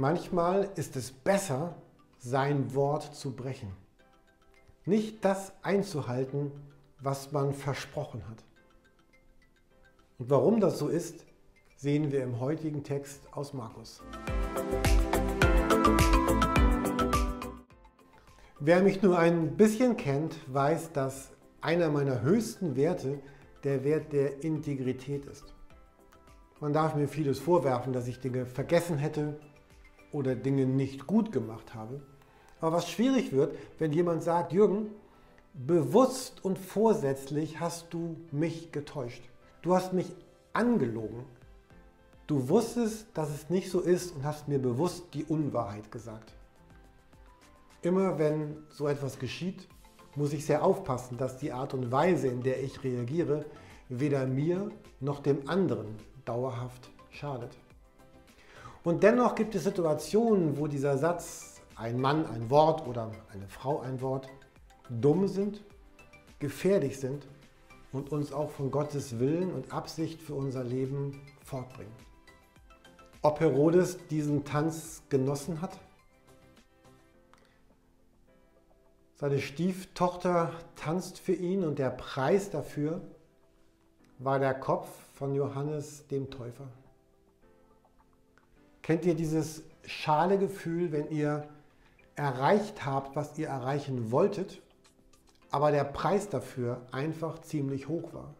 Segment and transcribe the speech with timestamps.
[0.00, 1.74] Manchmal ist es besser,
[2.20, 3.72] sein Wort zu brechen.
[4.84, 6.52] Nicht das einzuhalten,
[7.00, 8.44] was man versprochen hat.
[10.20, 11.26] Und warum das so ist,
[11.74, 14.00] sehen wir im heutigen Text aus Markus.
[18.60, 23.18] Wer mich nur ein bisschen kennt, weiß, dass einer meiner höchsten Werte
[23.64, 25.52] der Wert der Integrität ist.
[26.60, 29.40] Man darf mir vieles vorwerfen, dass ich Dinge vergessen hätte
[30.12, 32.00] oder Dinge nicht gut gemacht habe.
[32.60, 34.88] Aber was schwierig wird, wenn jemand sagt, Jürgen,
[35.54, 39.22] bewusst und vorsätzlich hast du mich getäuscht.
[39.62, 40.14] Du hast mich
[40.52, 41.24] angelogen.
[42.26, 46.32] Du wusstest, dass es nicht so ist und hast mir bewusst die Unwahrheit gesagt.
[47.82, 49.68] Immer wenn so etwas geschieht,
[50.14, 53.44] muss ich sehr aufpassen, dass die Art und Weise, in der ich reagiere,
[53.88, 54.70] weder mir
[55.00, 55.86] noch dem anderen
[56.24, 57.56] dauerhaft schadet.
[58.88, 63.80] Und dennoch gibt es Situationen, wo dieser Satz, ein Mann ein Wort oder eine Frau
[63.80, 64.30] ein Wort,
[64.88, 65.62] dumm sind,
[66.38, 67.26] gefährlich sind
[67.92, 71.92] und uns auch von Gottes Willen und Absicht für unser Leben fortbringen.
[73.20, 75.78] Ob Herodes diesen Tanz genossen hat?
[79.16, 83.02] Seine Stieftochter tanzt für ihn und der Preis dafür
[84.18, 86.68] war der Kopf von Johannes dem Täufer.
[88.88, 91.46] Kennt ihr dieses schale Gefühl, wenn ihr
[92.16, 94.62] erreicht habt, was ihr erreichen wolltet,
[95.50, 98.32] aber der Preis dafür einfach ziemlich hoch war?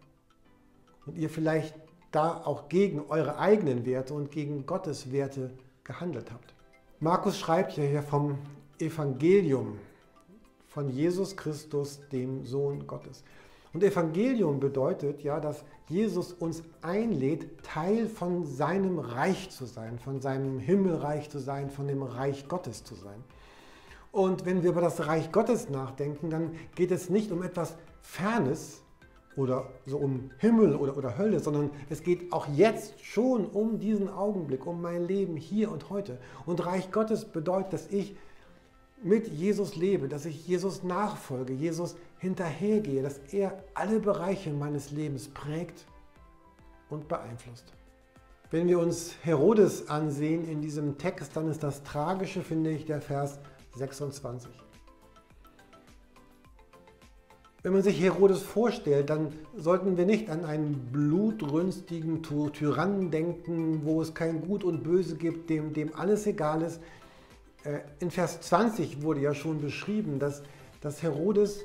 [1.04, 1.74] Und ihr vielleicht
[2.12, 5.50] da auch gegen eure eigenen Werte und gegen Gottes Werte
[5.84, 6.54] gehandelt habt.
[6.98, 8.38] Markus schreibt ja hier vom
[8.78, 9.78] Evangelium
[10.66, 13.22] von Jesus Christus, dem Sohn Gottes.
[13.72, 20.20] Und Evangelium bedeutet ja, dass Jesus uns einlädt, Teil von seinem Reich zu sein, von
[20.20, 23.22] seinem Himmelreich zu sein, von dem Reich Gottes zu sein.
[24.10, 28.82] Und wenn wir über das Reich Gottes nachdenken, dann geht es nicht um etwas Fernes
[29.37, 34.09] oder so um Himmel oder, oder Hölle, sondern es geht auch jetzt schon um diesen
[34.09, 36.19] Augenblick, um mein Leben hier und heute.
[36.47, 38.16] Und Reich Gottes bedeutet, dass ich
[39.03, 45.29] mit Jesus lebe, dass ich Jesus nachfolge, Jesus hinterhergehe, dass er alle Bereiche meines Lebens
[45.29, 45.87] prägt
[46.91, 47.73] und beeinflusst.
[48.51, 53.01] Wenn wir uns Herodes ansehen in diesem Text, dann ist das Tragische, finde ich, der
[53.01, 53.39] Vers
[53.75, 54.51] 26.
[57.62, 64.00] Wenn man sich Herodes vorstellt, dann sollten wir nicht an einen blutrünstigen Tyrannen denken, wo
[64.00, 66.81] es kein Gut und Böse gibt, dem, dem alles egal ist,
[67.65, 70.43] äh, in Vers 20 wurde ja schon beschrieben, dass,
[70.81, 71.65] dass Herodes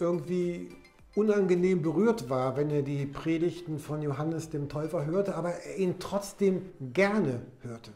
[0.00, 0.70] irgendwie
[1.14, 5.98] unangenehm berührt war, wenn er die Predigten von Johannes dem Täufer hörte, aber er ihn
[5.98, 7.90] trotzdem gerne hörte.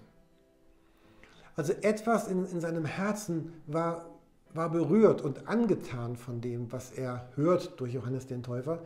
[1.54, 4.06] Also etwas in, in seinem Herzen war,
[4.54, 8.80] war berührt und angetan von dem, was er hört durch Johannes den Täufer.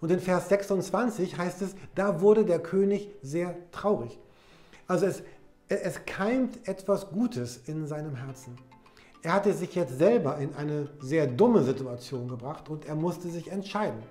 [0.00, 4.18] Und in Vers 26 heißt es, da wurde der König sehr traurig.
[4.86, 5.22] Also es,
[5.68, 8.56] es keimt etwas Gutes in seinem Herzen.
[9.24, 13.52] Er hatte sich jetzt selber in eine sehr dumme Situation gebracht und er musste sich
[13.52, 14.02] entscheiden.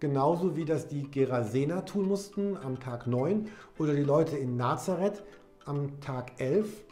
[0.00, 5.22] Genauso wie das die Gerasener tun mussten am Tag 9 oder die Leute in Nazareth
[5.66, 6.84] am Tag 11.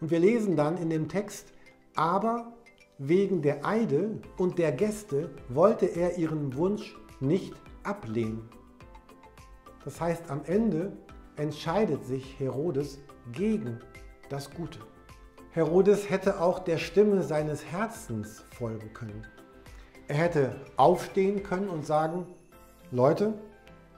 [0.00, 1.52] Und wir lesen dann in dem Text,
[1.94, 2.54] aber
[2.96, 8.48] wegen der Eide und der Gäste wollte er ihren Wunsch nicht ablehnen.
[9.84, 10.96] Das heißt, am Ende
[11.36, 12.98] entscheidet sich Herodes
[13.30, 13.78] gegen
[14.30, 14.78] das Gute.
[15.58, 19.26] Herodes hätte auch der Stimme seines Herzens folgen können.
[20.06, 22.28] Er hätte aufstehen können und sagen,
[22.92, 23.34] Leute,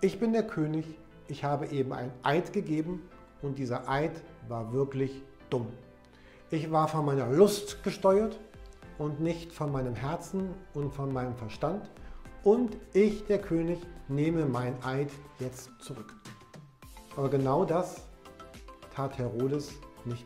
[0.01, 0.87] ich bin der König,
[1.29, 3.03] ich habe eben ein Eid gegeben
[3.43, 4.13] und dieser Eid
[4.49, 5.67] war wirklich dumm.
[6.51, 8.41] Ich war von meiner Lust gesteuert
[8.97, 11.91] und nicht von meinem Herzen und von meinem Verstand
[12.43, 16.15] und ich, der König, nehme mein Eid jetzt zurück.
[17.19, 18.07] Aber genau das
[18.95, 19.75] tat Herodes
[20.07, 20.25] nicht.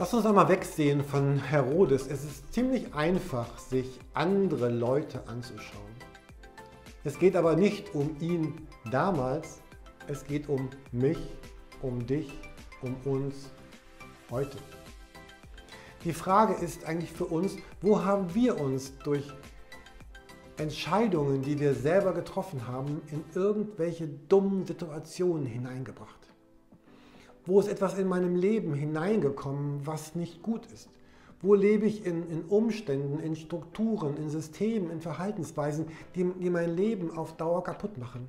[0.00, 2.06] Lass uns einmal wegsehen von Herodes.
[2.06, 5.90] Es ist ziemlich einfach, sich andere Leute anzuschauen.
[7.02, 9.60] Es geht aber nicht um ihn damals,
[10.06, 11.18] es geht um mich,
[11.82, 12.32] um dich,
[12.80, 13.50] um uns
[14.30, 14.58] heute.
[16.04, 19.28] Die Frage ist eigentlich für uns, wo haben wir uns durch
[20.58, 26.17] Entscheidungen, die wir selber getroffen haben, in irgendwelche dummen Situationen hineingebracht?
[27.48, 30.88] Wo ist etwas in meinem Leben hineingekommen, was nicht gut ist?
[31.40, 36.76] Wo lebe ich in, in Umständen, in Strukturen, in Systemen, in Verhaltensweisen, die, die mein
[36.76, 38.28] Leben auf Dauer kaputt machen?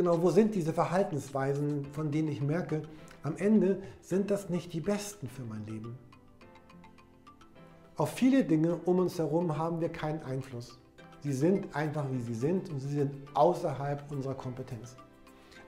[0.00, 2.80] genau, wo sind diese Verhaltensweisen, von denen ich merke,
[3.22, 5.98] am Ende sind das nicht die besten für mein Leben.
[7.96, 10.78] Auf viele Dinge um uns herum haben wir keinen Einfluss.
[11.22, 14.96] Sie sind einfach wie sie sind und sie sind außerhalb unserer Kompetenz.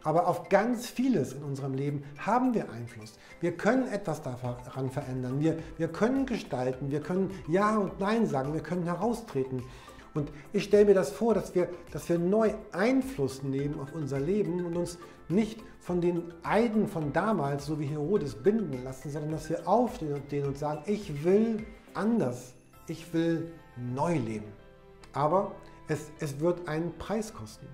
[0.04, 3.14] Aber auf ganz vieles in unserem Leben haben wir Einfluss.
[3.40, 5.40] Wir können etwas daran verändern.
[5.40, 6.90] Wir, wir können gestalten.
[6.90, 8.52] Wir können Ja und Nein sagen.
[8.52, 9.62] Wir können heraustreten.
[10.14, 14.20] Und ich stelle mir das vor, dass wir, dass wir neu Einfluss nehmen auf unser
[14.20, 19.32] Leben und uns nicht von den Eiden von damals, so wie Herodes, binden lassen, sondern
[19.32, 21.64] dass wir aufstehen und denen und sagen, ich will
[21.94, 22.55] anders.
[22.88, 24.52] Ich will neu leben.
[25.12, 25.52] Aber
[25.88, 27.66] es, es wird einen Preis kosten.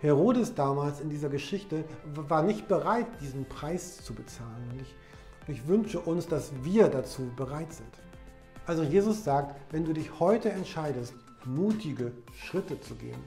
[0.00, 1.84] Herodes damals in dieser Geschichte
[2.14, 4.70] war nicht bereit, diesen Preis zu bezahlen.
[4.72, 4.94] Und ich,
[5.48, 7.88] ich wünsche uns, dass wir dazu bereit sind.
[8.66, 11.14] Also Jesus sagt, wenn du dich heute entscheidest,
[11.44, 13.18] mutige Schritte zu gehen,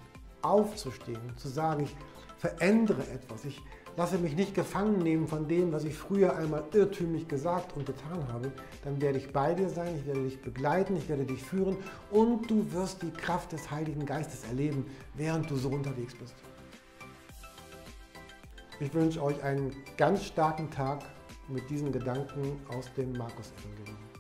[0.44, 1.96] aufzustehen, zu sagen, ich
[2.38, 3.62] verändere etwas, ich
[3.98, 8.26] lasse mich nicht gefangen nehmen von dem, was ich früher einmal irrtümlich gesagt und getan
[8.32, 8.52] habe,
[8.84, 11.76] dann werde ich bei dir sein, ich werde dich begleiten, ich werde dich führen
[12.12, 14.86] und du wirst die Kraft des Heiligen Geistes erleben,
[15.16, 16.34] während du so unterwegs bist.
[18.82, 21.04] Ich wünsche euch einen ganz starken Tag
[21.48, 24.11] mit diesen Gedanken aus dem Markus-Evangelium.